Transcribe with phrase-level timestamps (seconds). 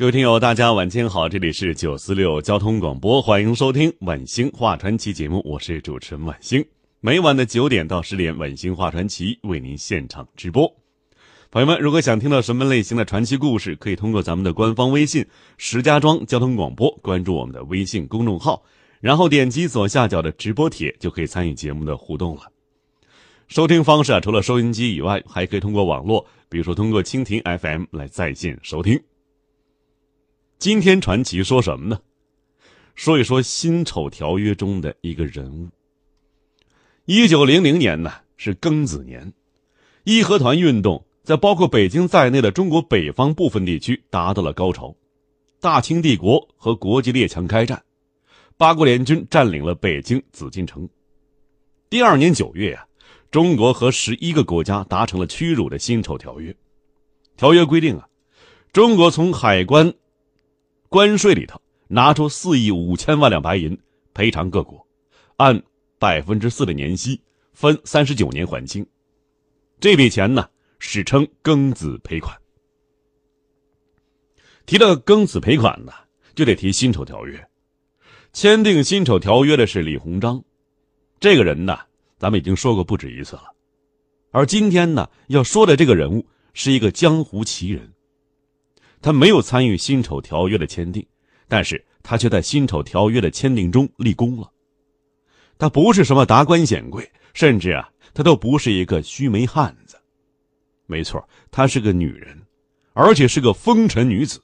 [0.00, 6.64] 各位听友，大家晚间好，这里是九四六交通广播，欢迎收听晚星话传奇节目，我是主持人晚星。
[7.00, 10.74] 每晚的九点到十点，晚星话传奇为您现场直播。
[11.50, 15.22] 朋友们，如果想听到什么类型的传奇故事，可以通过咱们的官方微信
[15.58, 18.62] “石家庄交通广播”关注我们的微信公众号，
[19.02, 22.44] 然后点击左下角的直播帖，就可以参与节目的互动了。
[23.48, 28.98] 收听方式啊，除了收音机以外，还可以通过网络，比如说通过蜻蜓 FM 来在线收听。
[30.60, 31.98] 今天传奇说什么呢？
[32.94, 35.70] 说一说辛丑条约中的一个人物。
[37.06, 39.32] 一九零零年呢是庚子年，
[40.04, 44.94] 义和团运动在包括北京在内的中国北方部分地区达到了高潮，
[45.60, 47.82] 大清帝国和国际列强开战，
[48.58, 50.86] 八国联军占领了北京紫禁城。
[51.88, 52.86] 第二年九月呀。
[53.30, 56.54] 中国和十一个国家达成了屈辱的辛丑条约。
[57.36, 58.08] 条约规定啊，
[58.72, 59.94] 中国从海关
[60.90, 63.78] 关税里头拿出四亿五千万两白银
[64.12, 64.84] 赔偿各国，
[65.36, 65.62] 按
[66.00, 67.22] 百分之四的年息
[67.52, 68.84] 分三十九年还清。
[69.78, 70.50] 这笔钱呢，
[70.80, 72.36] 史称庚子赔款。
[74.66, 75.92] 提到庚子赔款呢，
[76.34, 77.48] 就得提辛丑条约。
[78.32, 80.42] 签订辛丑条约的是李鸿章，
[81.20, 81.78] 这个人呢。
[82.18, 83.44] 咱们已经说过不止一次了，
[84.32, 87.90] 而今天呢，要说的这个人物是一个江湖奇人。
[89.02, 91.06] 他没有参与辛丑条约的签订，
[91.48, 94.50] 但是他却在辛丑条约的签订中立功了。
[95.58, 99.96] 他不是什么达官显贵，甚至啊，他都不是一个须眉汉子。
[100.86, 102.36] 没错，她是个女人，
[102.94, 104.42] 而且是个风尘女子。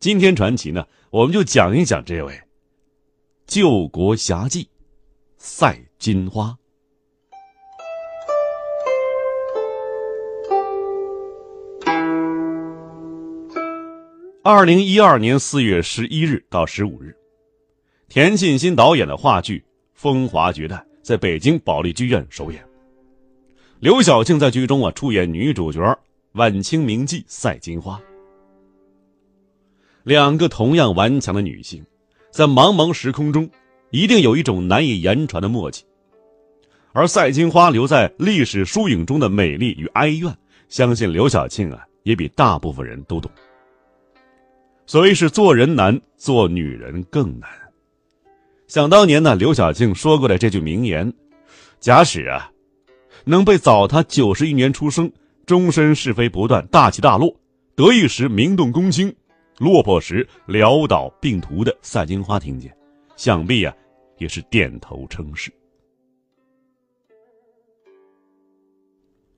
[0.00, 2.38] 今天传奇呢，我们就讲一讲这位
[3.46, 4.66] 救国侠妓。
[5.38, 6.56] 赛金花。
[14.44, 17.14] 二零一二年四月十一日到十五日，
[18.08, 19.58] 田沁鑫导演的话剧
[19.94, 22.64] 《风华绝代》在北京保利剧院首演。
[23.80, 25.98] 刘晓庆在剧中啊出演女主角
[26.32, 28.00] 晚清名妓赛金花。
[30.04, 31.84] 两个同样顽强的女性，
[32.30, 33.48] 在茫茫时空中。
[33.90, 35.82] 一定有一种难以言传的默契，
[36.92, 40.30] 而赛金花留在历史书影中的美丽与哀怨，
[40.68, 43.30] 相信刘晓庆啊也比大部分人都懂。
[44.88, 47.46] 所谓是做人难，做女人更难。
[48.68, 51.12] 想当年呢，刘晓庆说过的这句名言
[51.78, 52.50] ：“假使啊，
[53.26, 55.12] 能被早他九十一年出生，
[55.44, 57.36] 终身是非不断，大起大落，
[57.74, 59.14] 得意时名动公卿，
[59.58, 62.74] 落魄时潦倒病途的赛金花听见。”
[63.14, 63.74] 想必啊，
[64.16, 65.52] 也是点头称是。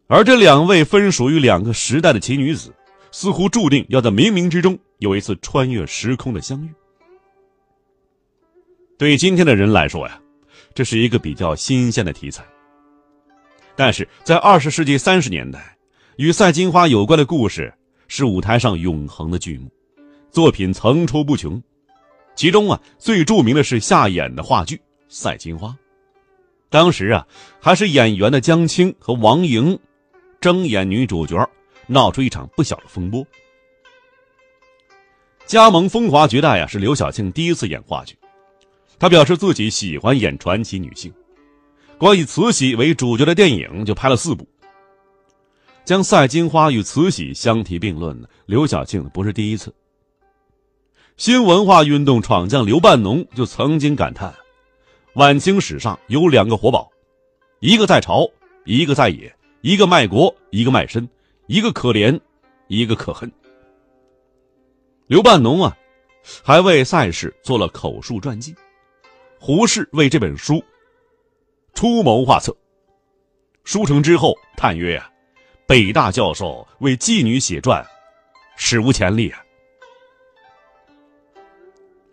[0.06, 2.72] 而这两位分属于两个时代的奇女子，
[3.10, 6.70] 似乎注定要在冥冥之中有一次穿越时空的相遇。
[8.98, 10.20] 对于今天的人来说呀，
[10.74, 12.44] 这是一个比较新鲜的题材。
[13.74, 15.76] 但是在二十世纪三十年代，
[16.16, 17.72] 与赛金花有关的故事
[18.08, 19.70] 是舞台上永恒的剧目，
[20.30, 21.62] 作品层出不穷。
[22.36, 24.76] 其中啊，最著名的是下演的话剧
[25.08, 25.68] 《赛金花》，
[26.68, 27.26] 当时啊，
[27.58, 29.78] 还是演员的江青和王莹
[30.40, 31.36] 争演女主角，
[31.90, 33.26] 闹出一场不小的风波。
[35.44, 38.16] 加盟《风华绝代》呀，是刘晓庆第一次演话剧，
[39.00, 41.12] 她表示自己喜欢演传奇女性，
[41.98, 44.46] 光以慈禧为主角的电影就拍了四部。
[45.84, 49.74] 将赛金花与慈禧相提并论，刘晓庆不是第一次。
[51.16, 54.32] 新文化运动闯将刘半农就曾经感叹
[55.14, 56.88] ：“晚清史上有两个活宝，
[57.58, 58.30] 一个在朝，
[58.64, 59.28] 一个在野；
[59.62, 61.04] 一个卖国，一个卖身；
[61.50, 62.16] 一个可怜，
[62.68, 63.28] 一个可恨。”
[65.08, 65.76] 刘半农啊，
[66.44, 68.54] 还为赛氏做了口述传记。
[69.40, 70.62] 胡适为这本书
[71.74, 72.56] 出谋划策。
[73.64, 75.10] 书成之后，叹曰：“啊，
[75.66, 77.84] 北大教授为妓女写传，
[78.56, 79.42] 史无前例啊！”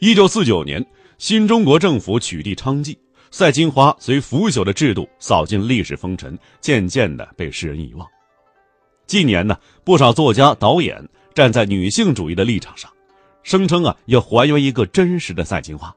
[0.01, 0.83] 一九四九年，
[1.19, 2.97] 新中国政府取缔娼妓，
[3.29, 8.09] 赛金花随腐朽的制度扫进历史风尘，渐渐的被世人遗忘。
[9.07, 12.91] 近年呢，不少作家、导演站在女性主义的立场上，
[13.41, 15.95] 声称啊要还原一个真实的赛金花。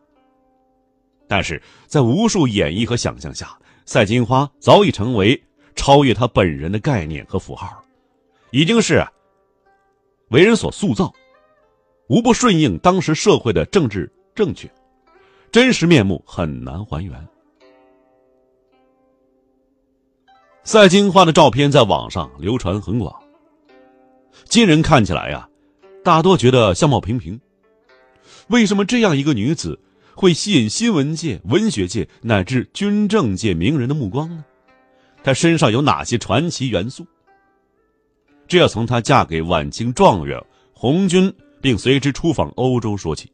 [1.27, 5.41] 但是在无数演绎和想象下，赛金花早已成为
[5.75, 7.85] 超越她本人的概念和符号，
[8.51, 9.05] 已经是
[10.29, 11.13] 为人所塑造，
[12.09, 14.71] 无不顺应当时社会的政治正确，
[15.51, 17.29] 真实面目很难还原。
[20.63, 23.15] 赛金花的照片在网上流传很广，
[24.45, 25.49] 今人看起来呀，
[26.05, 27.41] 大多觉得相貌平平。
[28.49, 29.79] 为什么这样一个女子
[30.15, 34.45] 会吸引新闻界、文学界乃至军政界名人的目光呢？
[35.25, 37.07] 她身上有哪些传奇元素？
[38.47, 40.39] 这要从她嫁给晚清状元
[40.75, 43.33] 红军，并随之出访欧洲说起。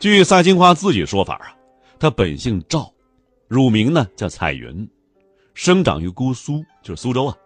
[0.00, 1.54] 据赛金花自己说法啊，
[1.98, 2.90] 她本姓赵。
[3.48, 4.88] 乳名呢叫彩云，
[5.54, 7.36] 生长于姑苏，就是苏州啊。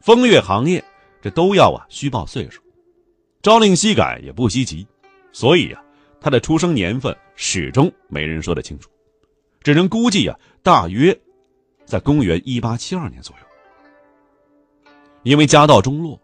[0.00, 0.84] 风月行业
[1.22, 2.60] 这都要啊虚报岁数，
[3.42, 4.86] 朝令夕改也不稀奇，
[5.32, 5.82] 所以呀，
[6.20, 8.90] 他的出生年份始终没人说得清楚，
[9.62, 11.18] 只能估计啊，大约
[11.86, 13.46] 在公元一八七二年左右。
[15.22, 16.20] 因为家道中落，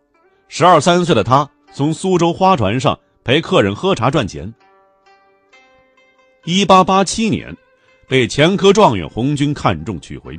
[0.48, 4.54] 十二三岁的他从苏州花船上陪客人喝茶赚钱。
[6.44, 7.56] 一八八七年。
[8.08, 10.38] 被前科状元红军看中娶回。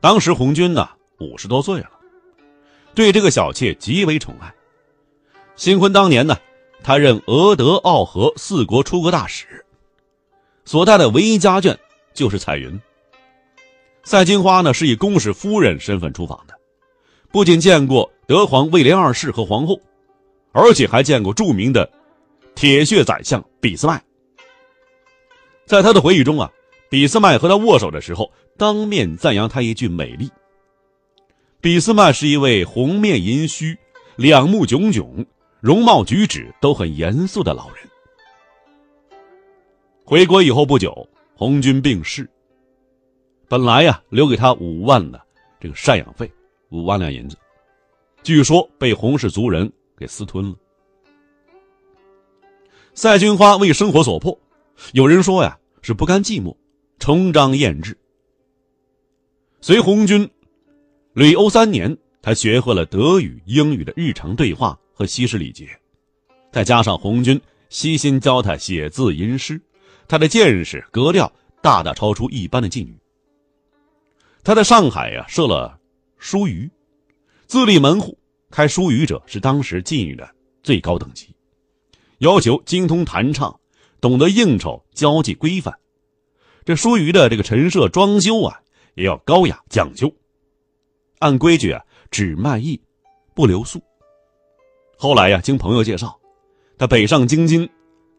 [0.00, 0.88] 当时红军呢
[1.18, 1.90] 五十多岁了，
[2.94, 4.52] 对这个小妾极为宠爱。
[5.56, 6.36] 新婚当年呢，
[6.82, 9.64] 他任俄德奥和四国出国大使，
[10.64, 11.76] 所带的唯一家眷
[12.12, 12.80] 就是彩云。
[14.04, 16.54] 赛金花呢是以公使夫人身份出访的，
[17.32, 19.80] 不仅见过德皇威廉二世和皇后，
[20.52, 21.90] 而且还见过著名的
[22.54, 24.02] 铁血宰相俾斯麦。
[25.68, 26.50] 在他的回忆中啊，
[26.88, 30.30] 俾斯麦和他握手的时候，当面赞扬他一句美丽。
[31.60, 33.76] 俾斯麦是一位红面银须、
[34.16, 35.26] 两目炯炯、
[35.60, 37.86] 容貌举止都很严肃的老人。
[40.04, 42.26] 回国以后不久，红军病逝。
[43.46, 45.20] 本来呀，留给他五万的
[45.60, 46.32] 这个赡养费，
[46.70, 47.36] 五万两银子，
[48.22, 50.56] 据说被洪氏族人给私吞了。
[52.94, 54.36] 赛金花为生活所迫。
[54.92, 56.56] 有人说呀，是不甘寂寞，
[56.98, 57.96] 充张艳质。
[59.60, 60.28] 随红军
[61.14, 65.68] 旅欧三年，他学会了德语、英语的日常对话和西式礼节，
[66.52, 69.60] 再加上红军悉心教他写字吟诗，
[70.06, 72.96] 他的见识格调大大超出一般的妓女。
[74.44, 75.78] 他在上海呀设了
[76.18, 76.70] 书寓，
[77.46, 78.16] 自立门户，
[78.50, 80.28] 开书寓者是当时妓女的
[80.62, 81.34] 最高等级，
[82.18, 83.57] 要求精通弹唱。
[84.00, 85.74] 懂得应酬、交际规范，
[86.64, 88.60] 这书余的这个陈设装修啊，
[88.94, 90.12] 也要高雅讲究。
[91.18, 92.80] 按规矩啊，只卖艺，
[93.34, 93.82] 不留宿。
[94.96, 96.18] 后来呀，经朋友介绍，
[96.76, 97.68] 他北上京津，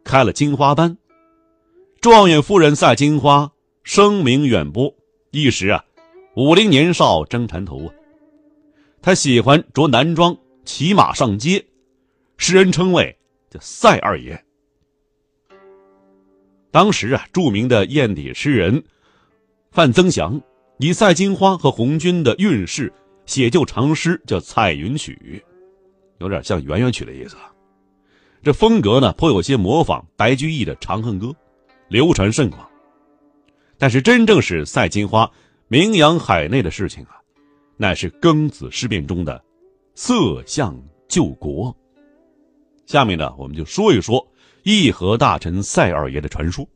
[0.03, 0.97] 开了金花班。
[2.01, 3.51] 状元夫人赛金花
[3.83, 4.93] 声名远播，
[5.31, 5.83] 一时啊，
[6.35, 7.93] 武林年少争缠头啊。
[9.01, 11.65] 他喜欢着男装，骑马上街，
[12.35, 13.17] 世人称谓
[13.49, 14.45] 叫赛二爷。
[16.71, 18.83] 当时啊，著名的艳体诗人
[19.71, 20.39] 范增祥
[20.77, 22.94] 以赛金花和红军的运势
[23.25, 25.20] 写就长诗，叫《彩云曲》，
[26.20, 27.36] 有点像圆圆曲的意思。
[27.38, 27.51] 啊
[28.41, 31.27] 这风格呢，颇有些模仿白居易的《长恨歌》，
[31.89, 32.70] 流传甚广。
[33.77, 35.29] 但是真正使赛金花
[35.67, 37.20] 名扬海内的事情啊，
[37.75, 39.43] 乃是庚子事变中的
[39.93, 40.74] 色相
[41.10, 41.75] 救国。
[42.86, 44.25] 下面呢，我们就说一说。
[44.63, 46.68] 议和大臣赛二爷的传说。